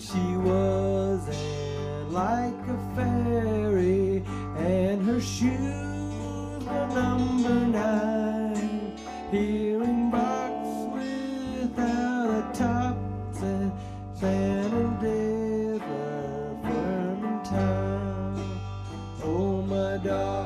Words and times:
she 0.00 0.36
was 0.36 1.28
like 2.10 2.54
a 2.68 2.78
fairy 2.94 4.24
and 4.56 5.02
her 5.06 5.20
shoes 5.20 6.64
were 6.64 6.86
number 6.94 7.54
nine. 7.66 8.96
Hearing 9.30 10.10
box 10.10 10.66
without 10.94 12.30
a 12.30 12.58
top 12.58 12.96
and 13.42 13.72
San 14.14 14.72
Endeavor 14.72 15.80
firm 16.62 17.42
time 17.44 18.60
oh 19.24 19.62
my 19.62 19.96
dog 19.98 20.41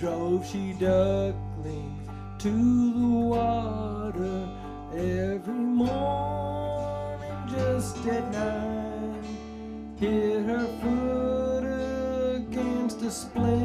drove 0.00 0.46
she 0.46 0.72
duckling 0.80 2.08
to 2.38 2.48
the 2.48 3.06
water 3.06 4.48
every 4.94 5.52
morning 5.52 7.20
just 7.46 7.98
at 8.06 8.32
nine. 8.32 9.22
Hit 9.98 10.42
her 10.46 10.66
foot 10.80 11.64
against 12.34 13.02
a 13.02 13.10
splinter. 13.10 13.59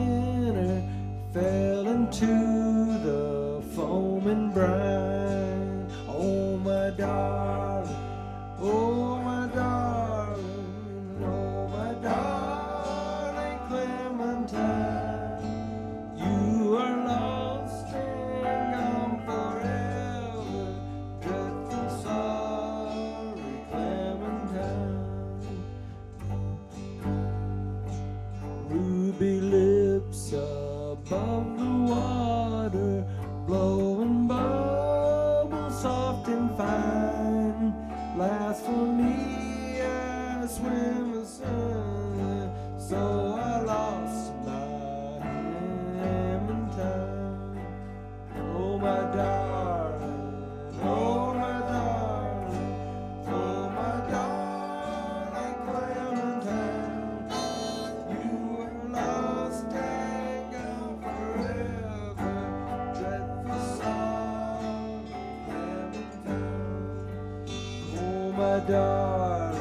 adore. 68.55 69.54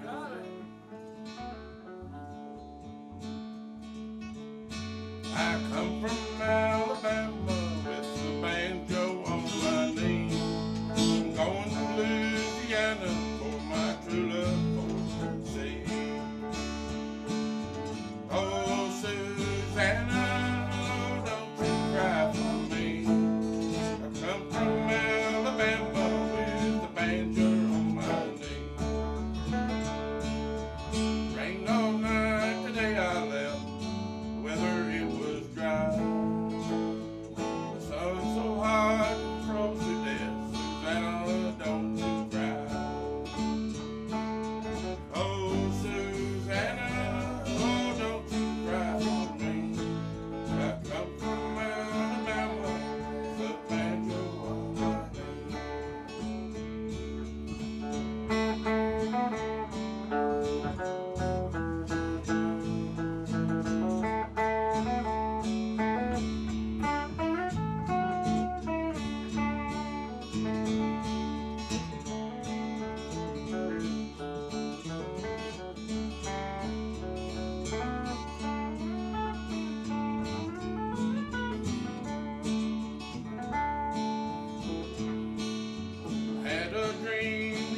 Amen. 0.00 0.21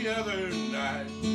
the 0.04 0.14
other 0.18 0.50
night. 0.70 1.33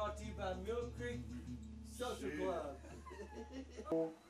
Brought 0.00 0.16
to 0.16 0.24
you 0.24 0.32
by 0.32 0.54
Mill 0.66 0.88
Creek 0.98 1.20
Social 1.90 2.30
Club. 3.90 4.10